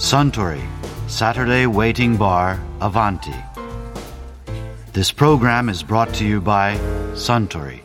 [0.00, 0.62] Suntory
[1.08, 3.34] Saturday Waiting Bar Avanti.
[4.94, 6.78] This program is brought to you by
[7.12, 7.82] Suntory.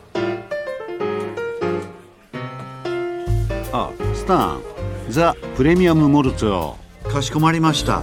[3.70, 4.62] あスタン
[5.10, 8.02] ザ・プレミアム・モルツをかしこまりました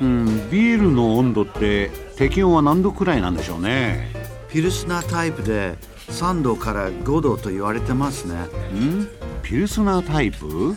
[0.00, 4.10] うんビールの温度って適温は何度くらいなんでしょうね
[4.50, 5.76] ピルスナータイプで
[6.08, 8.34] 3度から5度と言われてますね
[8.74, 9.08] ん
[9.44, 10.74] ピルスナータイプ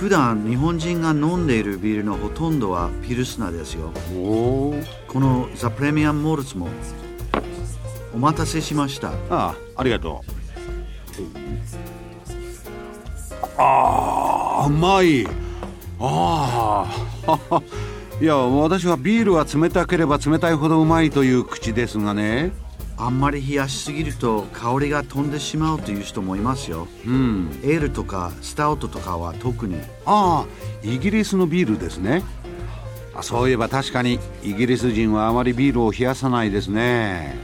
[0.00, 3.92] 普段日本人が飲んでいるビールのほとんどはピルスナーですよ。
[5.06, 6.68] このザ・プレミアム・モルツも
[8.14, 9.10] お待たせしました。
[9.10, 11.20] ああありがとう。
[13.58, 15.26] ああうまい。
[16.00, 16.86] あ
[17.26, 17.62] あ
[18.22, 22.52] いや私はビールは冷たければ冷たいほどうまいという口ですがね。
[23.02, 26.86] あんまり冷やしすぎると香りが飛んでしまうという人もいますよ。
[27.06, 27.50] うん。
[27.62, 29.76] エールとかスタウトとかは特に。
[30.04, 30.46] ああ
[30.82, 32.22] イギリスのビールですね。
[33.14, 37.36] あそういえば確かにイギリス人はあまりビールを冷やさないですね。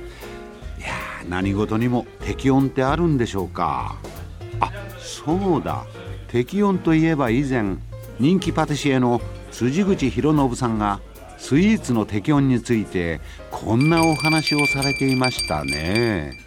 [0.79, 3.97] いやー何事にも適温ってあるんでしょうか。
[4.61, 5.87] あそうだ。
[6.29, 7.77] 適温といえば以前
[8.21, 11.01] 人気パティシエの辻口博信さんが
[11.39, 13.21] スイーツの適温について
[13.51, 16.39] こんなお話をされていましたね。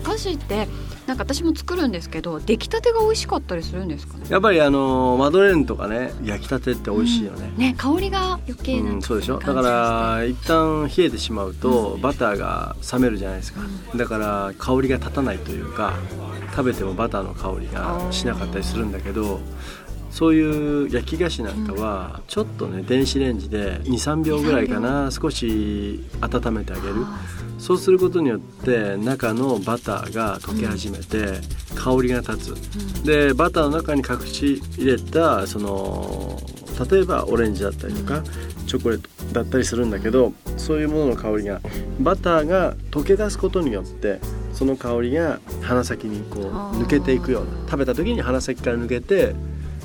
[0.00, 0.66] お菓子って
[1.06, 4.24] なんか私も作るんですけど出来たてが美味しかったりするんですかね？
[4.28, 9.38] やっぱりあのマドレーヌとかね焼きたてって美味しいよね、ね香りが余計なうんん、そうでしょ？
[9.38, 13.60] だから一旦冷えてしまうと、バターが冷めるじゃないですか、
[13.96, 15.94] だから香りが立たないというか
[16.52, 19.40] 食べてもバターの香りがしなかったりするんだけど
[20.10, 26.94] そういう焼き菓子なんかはちょっとね電子レンジで23秒ぐらいかな少し温めてあげる。
[27.58, 31.40] そうすることによって中のバターが溶け始めて
[31.74, 36.40] 香りが立つ、でバターの中に隠し入れたその
[36.90, 38.24] 例えばオレンジだったりとか
[38.66, 41.60] チョコレートだったりするんだけどそういうものの香りが
[42.00, 44.20] バターが溶け出すことによって
[44.54, 47.50] その香りが鼻先にこう抜けていくような。
[47.66, 49.34] 食べた時に鼻先から抜けて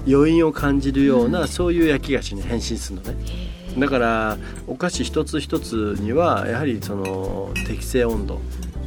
[0.07, 3.55] 余韻を感じるような、そういう焼き菓子に変身するのね。
[3.77, 8.39] だからお菓子一つ一つにはやはりその適正温度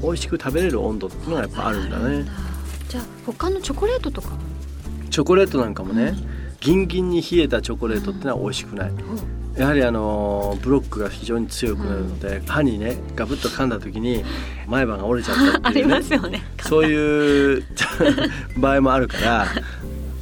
[0.02, 2.24] 美味しく食べれる温度っていうのがやっぱあるんだね。
[2.88, 4.38] じゃあ他のチョコレートとかも
[5.10, 6.14] チョコレートなんかもね
[6.60, 8.92] ギンギンに冷えたチョコレートってのは美味しくない。
[9.56, 14.24] やはりあのブロックが非常に強くなるので、歯にねガブッと噛んだ時に
[14.68, 15.94] 前歯が折れちゃったっていうね。
[15.98, 16.42] ますよね。
[16.62, 17.64] そういう
[18.56, 19.46] 場合もあるから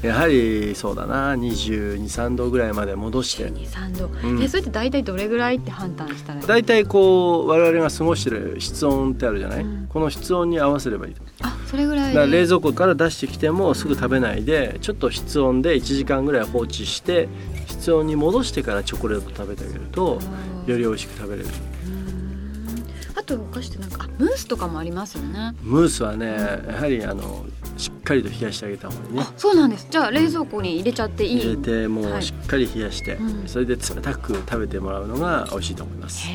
[0.03, 1.35] やはりそうだな。
[1.35, 3.49] 223度ぐらいまで戻して。
[3.49, 4.43] 23度、うん。
[4.43, 9.87] えそれって大体どれぐらいって判断したらいい大体こう我々が過ごしてる室温ってあるじゃない、うん。
[9.89, 17.29] この室温に合わせればいいあそれぐらい冷蔵庫から出してきてもすぐ食べないでちょっと室温で1時間ぐらい放置して
[17.67, 20.21] 室温に戻してからチョコレート食べてあげると
[20.67, 21.49] より美味しく食べれる。
[23.15, 25.55] あとお菓子ってなんかあムースとかもありますよね。
[25.63, 26.27] ムースはね
[26.69, 27.47] やはりあの
[28.07, 29.21] かりと冷やしてあげた方がいいね。
[29.23, 29.87] あそうなんです。
[29.91, 31.39] じゃあ冷蔵庫に入れちゃっていい？
[31.39, 32.19] 入れてもはい。
[32.21, 33.49] うしっかり冷やして、うん。
[33.49, 36.27] それで冷たく食べてもらうのが美味しいと思います。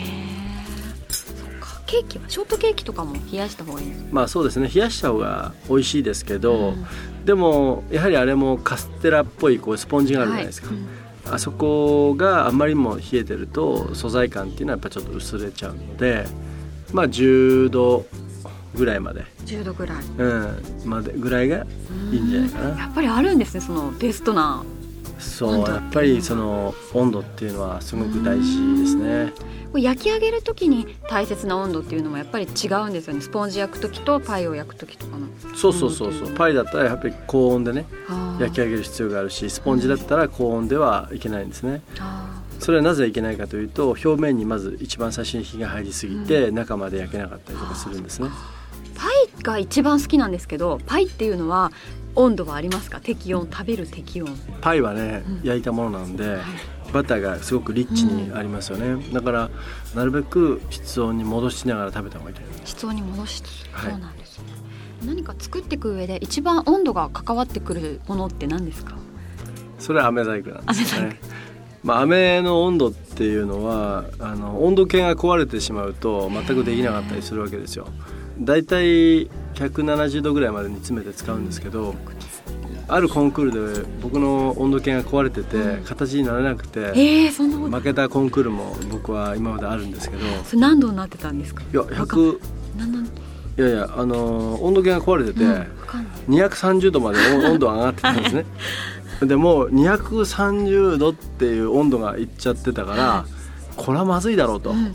[1.88, 4.70] ケーキはショートケーキとかも冷やした方がいいですまあそうですね。
[4.74, 6.86] 冷やした方が美味しいですけど、うん。
[7.26, 10.78] でもやはりあれもカステラっぽいこうスポンジがあるじゃないですか、はい。
[10.78, 11.34] うん。
[11.34, 16.26] あそこがあんまりにも冷えてると素材感っていうのはやっぱちょっと薄れちゃうので
[16.94, 18.06] まあ10度
[18.76, 19.98] ぐらいまで、10度ぐらい。
[20.18, 21.66] うん、までぐらいが
[22.12, 22.80] いいんじゃないかな。
[22.80, 24.64] やっぱりあるんですねそのベストな。
[25.20, 29.34] そうやっぱりその温度っていうのはすごく大事ですね。
[29.76, 33.22] 焼き上げる時に大切な温度っていうのはやっぱり違うんですよね。
[33.22, 35.28] スポンジ焼く時とパイを焼く時とかの。
[35.56, 36.34] そうそうそうそう。
[36.34, 37.86] パイだったらやっぱり高温でね
[38.40, 41.82] 焼き上げる必要があるしスポンジだったら高温ではいけないんですね。
[42.00, 48.30] あそれはなぜいけないかというと表面にまず一番最初に火が入りすぎて中まで焼けなかったりとかするんですね
[49.44, 51.72] が一番好きなんですけどパイっていうのは
[52.16, 53.00] 温度はありますか？
[53.00, 54.28] 適温食べる適温。
[54.62, 55.42] パイはねうん。
[55.44, 56.38] 焼いたものなんで
[56.94, 59.02] バターがすごくリッチにありますよね。
[59.14, 59.50] だから
[59.96, 62.72] なるべく室温に戻しながら食べた方がいいと思います。
[62.72, 63.92] 室温に戻して、はい。
[63.92, 64.46] そうなんですね。
[65.06, 68.96] 何か作っていく上で一番温度が関わってくるものって何ですか？
[69.80, 71.20] それは飴細工なんです飴ね
[71.84, 77.88] まあ、飴の温度っていうのはあの温度計が壊れてしまうと全くできなかったりするわけですよ
[78.42, 81.94] だいたい170度ぐらいまで煮詰めて使うんですけど
[82.88, 90.26] あるコンクールで僕の温度計が壊れてて形にならなくて負けたコンクールも僕は今まであるんですけど。
[90.26, 91.64] いそれ何度になってたんですか？
[91.72, 92.40] や100
[92.78, 93.10] なんなんい
[93.58, 96.10] やいやあの温度計が壊れてて、うんわかんな
[96.44, 96.48] い。
[96.50, 98.46] 230度まで温温度が上がってたんですね。
[99.22, 103.26] でも230度っていう温度がいっちゃってたから、
[103.76, 104.94] これはまずいだろうと、うん。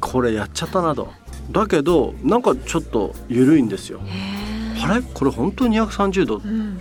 [0.00, 1.12] これやっちゃったなと
[1.50, 4.00] だけどなんかちょっと緩いんですよ。
[4.04, 5.02] へあれ？
[5.02, 6.40] これ本当に230度っ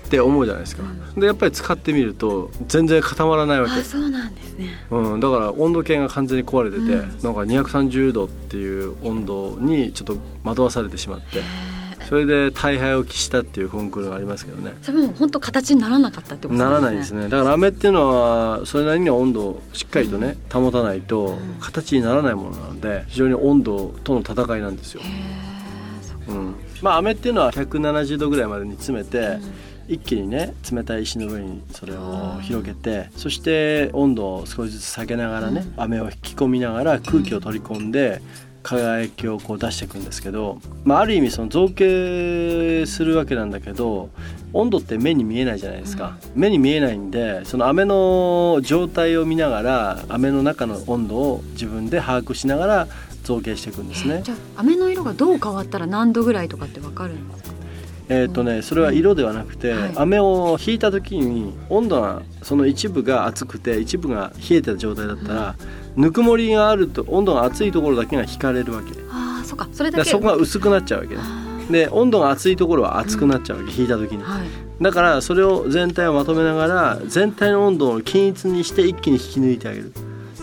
[0.09, 0.83] て思うじゃないですか、
[1.15, 3.79] でやっぱり使ってみると全然固まらないわけ。
[3.79, 4.69] あそうなんですね。
[4.91, 6.89] うん、だから温度計が完全に壊れてて、うん。
[6.89, 11.41] なんか230度っていう温度にちょっと惑わされてしまって
[12.07, 14.73] それで大敗を喫したっていうコンクールがありますけどね。
[14.81, 17.23] それも本当形にならなかったってことならないですね。
[17.23, 25.01] ねだから飴っていうのはそれなりに温度をしっかりとね保たないと形にならないものなので非常に温度との戦いなんですよ、
[26.27, 29.39] うん、まあ飴っていうのは170度ぐらいまでに詰めて、
[29.87, 38.21] 一気にね冷たい石の上にそれを広げてそして温度を少しずつ下げながらね、飴を引き込みながら空気を取り込んで
[38.67, 44.09] 輝きをこう出していくんですけど、まあ、ある意味その造形するわけなんだけど
[44.51, 52.87] 温度って目に見えないじゃないですか、目に見えないんでその飴の状態を見ながら飴の中の温度を自分で把握しながら
[53.23, 54.21] 造形していくんですね。
[54.23, 57.56] じゃあ飴の色がどう変わったら何度ぐらいとかってわかるんですか？
[58.09, 59.91] えーとね、それは色ではなくて、はい。
[59.95, 65.55] 飴を引いた時に温度がその一部が熱くて一部が冷えてた状態だったら、
[65.95, 68.91] ぬくもりがあると温度が熱いところだけが引かれるわけ。
[69.11, 69.67] ああそっか。
[69.71, 71.15] それそこが薄くなっちゃうわけ
[71.71, 74.23] で温度が熱いところは熱くなっちゃうわけ、引いた時に。
[74.81, 79.91] だからそれを全体をまとめながら全体の温度を均一にして一気に引き抜いてあげる。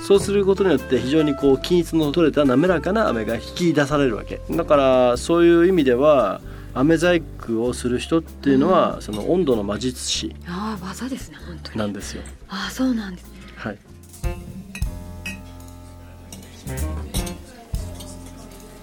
[0.06, 4.42] そうすることによって非常にこう均一の取れた滑らかな飴が引き出されるわけ。
[4.50, 6.42] だからそういう意味では
[6.74, 11.78] 飴細工をする人っていうのは、その温度の魔術師ああ技ですね本当に。
[11.78, 12.22] なんですよ。
[12.48, 13.30] ああそうなんですね。
[13.56, 13.78] はい。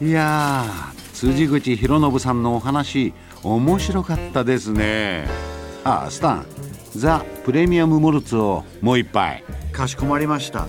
[0.05, 5.27] いやー辻口博信さんのお話面白かったですね。
[5.83, 6.45] あスタン
[6.95, 9.43] ザ・プレミアム・モルツをもう一杯。
[9.71, 10.67] かしこまりました。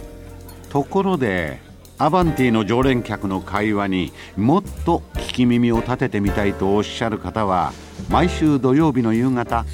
[0.70, 1.60] ところで
[1.98, 7.72] アバンティの常連客の会話にもっと聞き耳を立ててみたいとおっしゃる方は
[8.08, 9.64] 毎週土曜日の夕方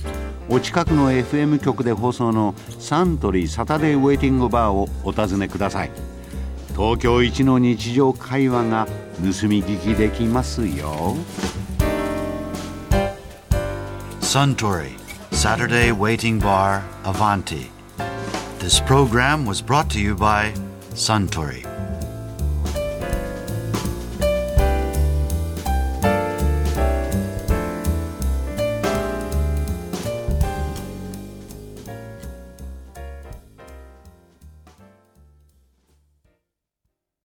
[0.50, 5.91] お近くの FM 局で放送のサントリーサタデーウェイティングバーをお尋ねください
[6.76, 8.87] 東京一の日常会話が
[9.17, 11.17] 盗み聞きできますよ
[14.21, 14.99] Suntory
[15.38, 17.71] Saturday Waiting Bar Avanti.
[18.59, 20.53] This program was brought to you by
[20.94, 21.68] Suntory.